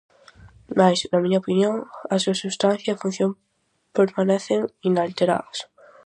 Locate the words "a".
2.13-2.15